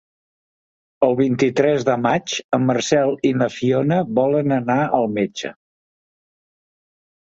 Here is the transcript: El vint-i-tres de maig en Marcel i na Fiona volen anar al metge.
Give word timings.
El 1.07 1.11
vint-i-tres 1.19 1.85
de 1.89 1.97
maig 2.05 2.33
en 2.59 2.65
Marcel 2.69 3.13
i 3.33 3.33
na 3.43 3.49
Fiona 3.59 4.01
volen 4.21 4.57
anar 4.57 4.79
al 5.01 5.07
metge. 5.19 5.53